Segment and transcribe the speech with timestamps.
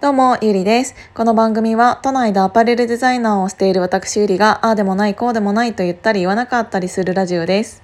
[0.00, 0.94] どうも、ゆりです。
[1.12, 7.82] この番組は、都内でアパレルデザイナーをしている私ゆりが、ああでもない、こうでもないと言ったり言わなかったりするラジオです。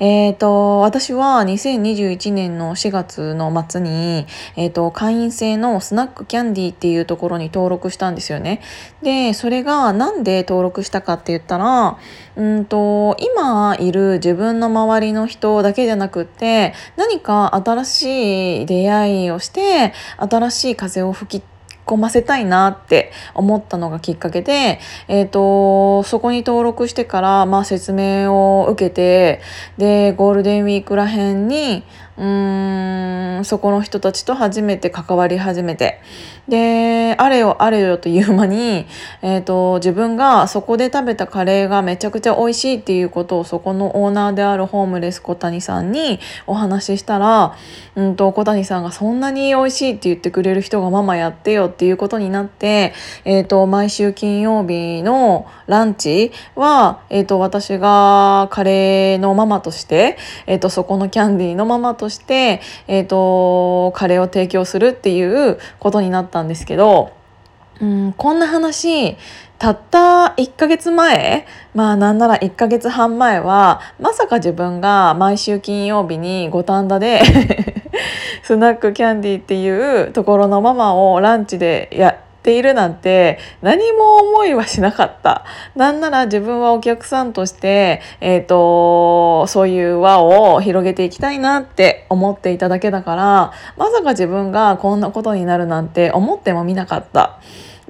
[0.00, 8.60] えっ、ー、と、私は2021年の4月の末に、えっ、ー、と、会員制のスナックキャンディーっていうところに登録したんですよね。
[9.00, 11.96] で、それがなんで登録したかって言ったら、
[12.34, 21.51] うんと、今いる自分の周りの人だけじゃなくって、何か新しい出会いをして、新しい風を吹き
[21.86, 24.78] 込ませたいなって思ったのがきっかけで、
[25.08, 29.40] えーと、そこに登録してから、まあ、説明を受けて
[29.78, 31.84] でゴールデンウィークらへんに
[32.18, 36.00] うーんそこの人たちと初めて関わり始めて。
[36.48, 38.86] であれよあれよという間に、
[39.22, 47.54] えーと、自分がそこで食べたカレーがめちゃくちゃ美味しいっていうことをそこのオーナーであるホームレス小谷さんにお話ししたら、
[47.94, 52.92] うんと、小谷さんがそんなに美味しいって言ってくれる人がママやってよっていうことになって、
[53.24, 67.12] えーと、毎週金曜日のランチは、えー、と私がカレーのママとして、えー、とそこのキャンディーのママとして、えー、とカレーを提供するっていうことになってったんですけど、
[67.80, 69.16] うん、こんな話
[69.58, 77.20] たった1ヶ月前まあなんなら1ヶ月半前はまさか自分が毎週金曜日に五反田で
[78.42, 85.44] スナックキャンディーっていうところのママをランチでやているなんて何も思いはしなかった。
[85.76, 97.38] なんなら自分はお客さんとして、えっ、ー、と、そういう輪を広げていきたいなって思っていただけだから、まさか自分がこんなことになるなんて思ってもみなかった。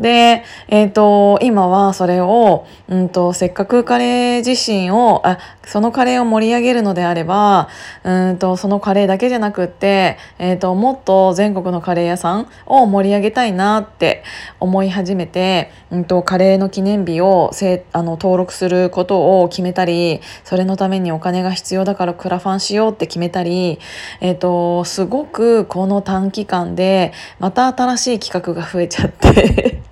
[0.00, 7.68] で、えっ、ー、と、今はそれを、うんと、せっかくカレー自身を、あ、そのカレーを盛り上げるのであれば、
[8.02, 14.24] うんと、そのカレーだけじゃなくって、えっ、ー、と、もっと全国のカレー屋さんを盛り上げたいなって
[14.58, 23.78] 思い始めて、うんと、カレーの記念日をせあの登録することを決めたり、それのためにお金が必要だからクラファンしようって決めたり、
[24.20, 29.89] えっ、ー、と、すごくこの短期間で、また新しい企画が増えちゃって。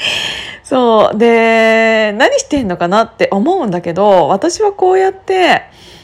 [0.64, 1.18] そう。
[1.18, 5.62] で、何してんのかなって思うんだけど、私はこうやって、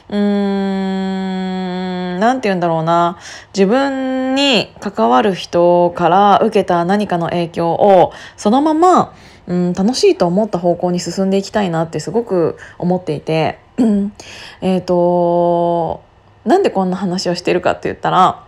[0.08, 3.18] うーん、なんて言うんだろうな。
[3.54, 9.12] 自分に関わる人から受けた何かの影響を、そのまま、
[9.46, 13.58] うん、楽しいと思った方向に進んでいきたいなってすごく思っていて、
[14.60, 16.02] えっと、
[16.44, 18.44] なんでこんな話をしてるかって言ったら、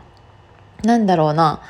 [0.84, 1.60] なんだろうな。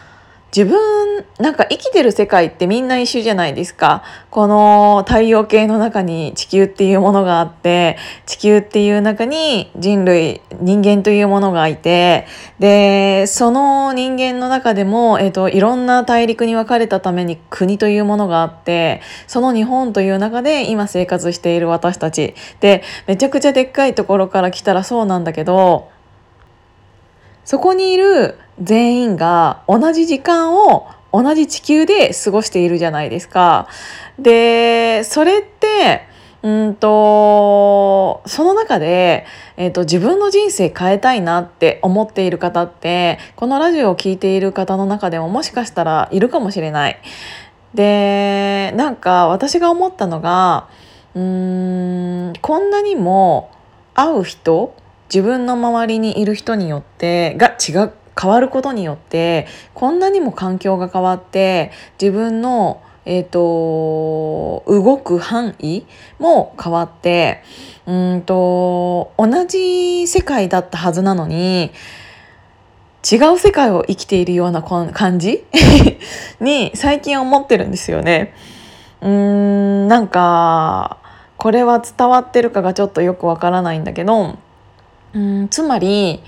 [0.54, 4.02] 自分なんか生きてる世界ってみんな一緒じゃないですか。
[4.30, 12.26] この太陽系の中に地球っていうものがあって地球っていう中に人類人間というものがいて
[12.58, 22.34] でその人間の中でも、えーと、いろんな大陸に分かれたために国というものがあってその日本という中で今生活している私たち。
[22.60, 25.88] でめちゃくちゃでっかいところから来たらそうなんだけど
[27.48, 33.68] そこにいる全員が同じ時間を同じ地球で過ごしているじゃないですか。
[34.18, 36.02] でそれって
[36.42, 39.24] うんとその中で、
[39.56, 47.00] えーと、自分の人生変えたいなって思っている方ってこのラジオを聴いている方の中でももしかしたらいるかもしれない。
[47.72, 50.68] でなんか私が思ったのが
[51.14, 53.50] うーんこんなにも
[53.94, 54.74] 会う人
[55.08, 61.70] 自分の周りにいる人によってが違う変わることによってこんなにも環境が変わって
[62.00, 65.86] 自分のえーと、動く範囲
[66.18, 67.42] も変わって
[67.86, 71.72] うんと同じ世界だったはずなのに
[73.10, 75.46] 違う世界を生きているような感じ？
[76.38, 78.34] に最近思ってるんですよね。
[79.00, 80.98] うーんなんか
[81.38, 84.36] これは伝わってるかがちょっとよくわからないんだけど
[85.18, 86.22] うんつまり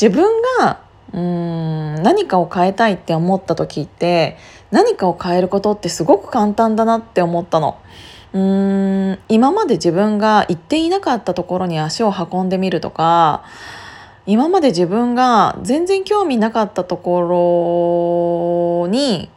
[0.00, 0.80] 自分が
[1.14, 4.36] うん何かを変えたいって思った時って
[4.70, 7.78] 何かを変えることってすごく簡単だなって思ったの。
[8.34, 13.42] うーん今まで自分が行っていなかったところに足を運んでみるとか
[14.26, 19.30] 今まで自分が全然興味なかったところに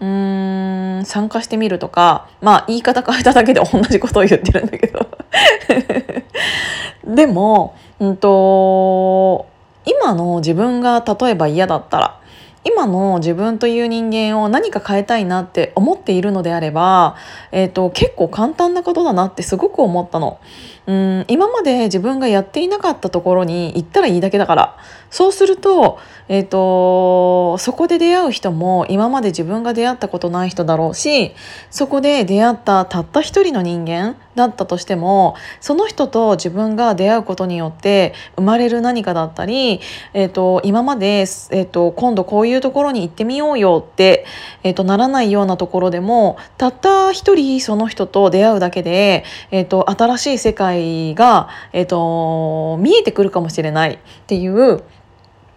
[0.00, 5.08] 参加してみるとかまあ言い方変えただけで同じことを言ってるんだけど
[7.14, 9.46] でも、うんと
[9.86, 12.18] 今の自分が例えば嫌だったら
[12.64, 17.14] 今の自分という人間を何か変えたいなって思っているのであれば、
[17.52, 20.40] えーと、結構簡単なことだなってすごく思ったの。
[20.86, 24.76] うん今まで自分がやっていなかったところに行ったらいいだけだから。
[25.14, 31.36] そうすると,、えーと、そこで出会う人も今まで自分が出会ったことない人だろうし
[31.70, 39.80] そこで出会ったたった一人の人間だったとしてもその人と自分が出会うことによって生まれる何かだったり、
[40.14, 44.26] えーと、今まで、えーと、今度こういうところに行ってみようよって、
[44.64, 49.22] えー、とならないようなところでもたった一人その人と出会うだけで、
[49.52, 50.73] えー、と新しい世界
[51.14, 54.82] が、えー、と見えてくるかもしれないっていう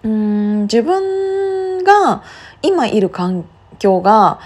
[0.04, 2.24] うん自分が
[2.62, 3.46] 今いる環
[3.80, 4.40] 境が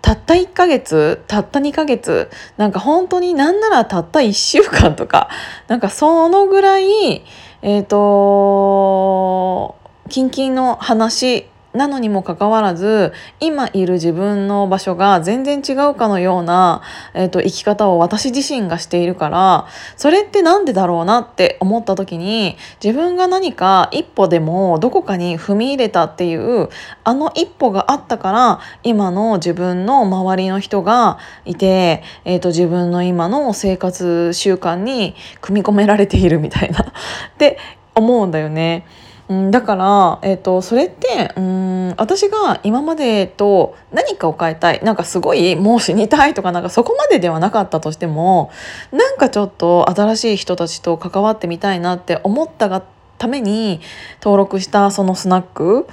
[0.00, 5.28] たった1ヶ月たった2ヶ月なんか本当になんならたった1週間とか
[5.66, 7.24] なんかそのぐらい
[7.62, 9.76] えっ、ー、と
[10.08, 11.46] キンキンの話
[11.78, 16.82] なのにもかかわらず今いる自分の場所が全然違うかのような、
[17.14, 19.66] えーと、生き方を私自身がしているから
[19.96, 26.68] それって何でだろうなって思った時に自分が何か一歩でもどこかに踏み入れたっていう
[27.04, 36.92] あの一歩があったから今の自分の周りの人がいて、えーと、自分の今の生活習慣に組み込められているみたいな っ
[37.38, 37.58] て
[37.94, 38.84] 思うんだよね。
[39.28, 48.50] うん、だから、えーと、それってうん私が今までと何かを変えたいなんかすごいもう死にたいとかなんかそこまでではなかったとしても
[48.92, 52.82] なんかちょっと新しい人たちと関わってみたいなって思ったが
[53.18, 53.80] ために
[54.22, 55.86] 登録したそのスナック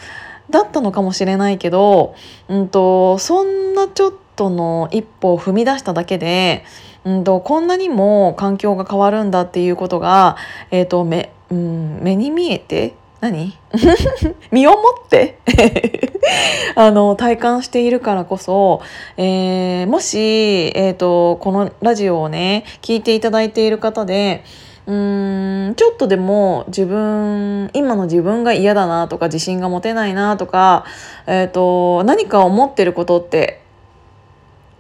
[0.50, 2.16] だったのかもしれないけど、
[2.48, 6.64] うんと、そんなちょっとの一歩を踏み出しただけで、
[7.04, 10.38] うんと、こんなにも環境が変わるんだっていうことが、
[10.72, 12.94] えーと目うん、目に見えて
[13.26, 13.58] 何？
[14.52, 15.40] 身をもって？
[16.76, 18.82] あの体感しているからこそ、
[19.18, 24.44] えー、もし、えーと、このラジオをね聞いていただいている方で
[24.88, 30.86] うーんちょっとでも自分今の自分が嫌だなとか自信が持てないなとか、
[31.28, 33.62] えーと何か思ってることって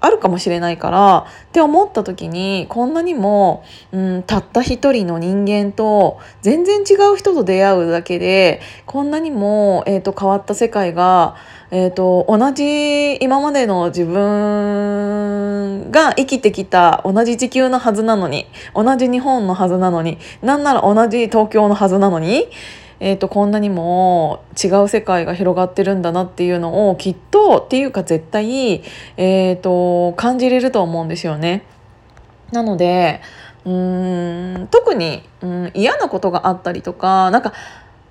[0.05, 11.35] あるかもしれないからって思った時にこんなにも、うん、たった一人の人間と全然違う人と出会うだけでこんなにも、えーと、変わった世界が、
[11.71, 22.47] えーと、同じ今までの自分が生きてきた同じ地球のはずなのに同じ日本のはずなのになんなら同じ東京のはずなのに。
[22.99, 28.83] えーと、こんなにも違う世界が広がってるんだなっていうのをきっとっていうか絶対、
[29.17, 31.65] えーと、感じれると思うんですよね。
[32.51, 33.21] なので
[33.65, 37.53] うーん特にうん嫌なことがあったりとかなんか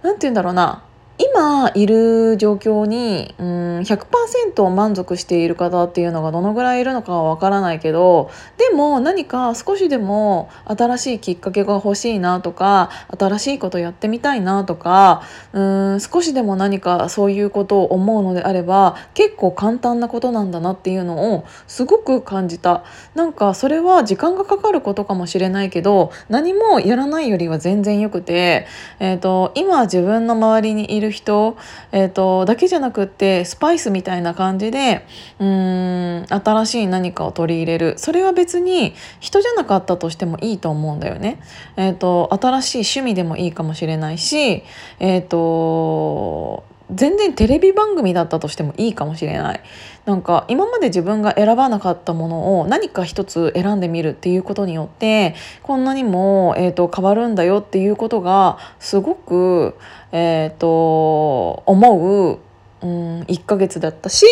[0.03, 0.83] なんて言うんだろうな
[1.17, 15.23] 今いる状況にうん100%満足している方っていうのがどのぐらいいるのかはわからないけどでも何か少しでも新しいきっかけが欲しいなとか新しいことやってみたいなとか
[15.53, 15.61] う
[15.95, 22.85] ん少しでも何かそういうことを思うのであれば結構簡単なことなんだなっていうのをすごく感じた。
[23.15, 28.67] なんかそれは時間がかかることかもしれないけど何もやらないよりは全然よくて、
[28.99, 31.57] えーと、今自分の周りにいるる人、
[31.93, 35.07] えーと、だけじゃなくってスパイスみたいな感じで
[35.39, 41.41] うーん新しい何かを取り入れるそれは別に人じゃなかったとしてもいいと思うんだよね。
[41.77, 44.63] えーと、新しい趣味でもいいかもしれないし、
[44.99, 49.61] えーと全然テレビ番組だったとしてもいいかもしれない。
[50.05, 59.77] なんか今まで自分が選ばなかったものを何か一つ選んでみるっていうことによってこんなにも、えーと、変わるんだよっていうことがすごく、
[60.13, 62.39] えーと思う
[62.85, 64.27] うん、1ヶ月だったし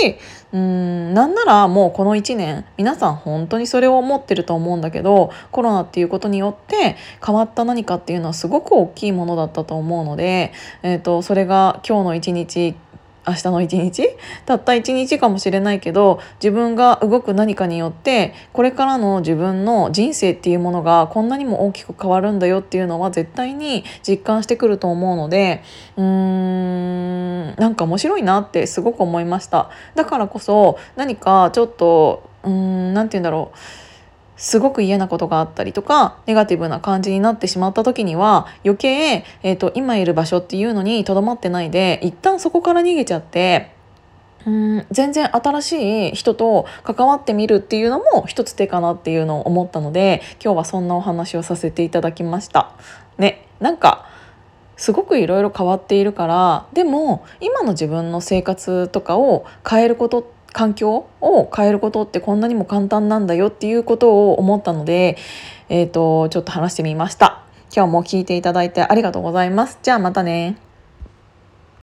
[0.53, 12.77] うんなんならもうこの1年皆さん本当にそれを思ってると思うんだけどコロナっていうことによって変わった何かっていうのはすごく大きいものだったと思うので、えーと、それが今日の一日
[13.27, 14.09] 明日の一日？
[14.47, 25.63] たった一日かもしれないけど自分が動く何かによってこれからの自分の人生っていうものがこんなにも大きく変わるんだよっていうのは絶対に実感してくると思うので
[25.97, 29.71] うーんなんか面白いなってすごく思いました。
[29.95, 33.59] だからこそ何かちょっとうーん何て言うんだろう。
[34.43, 43.71] すごく嫌なことがあったりとかネガティブな感じになってしまった時には余計、えーと、今いる場所っていうのにとどまってないで一旦そこから逃げちゃって
[44.45, 52.73] うん全然新しい人と関わってみるっていうのも一つ手かなっていうのを思ったので今日はそんなお話をさせていただきました。
[53.19, 54.09] ねなんか
[54.77, 65.17] すごくいろいろ変わっているからでも今の自分の生活とかを変えることって環境を変えることってこんなにも簡単なんだよっていうことを思ったので、
[65.69, 67.43] えーと、ちょっと話してみました。
[67.75, 69.79] 今日も聞いていただいてありがとうございます。
[69.83, 70.72] じゃあまたね。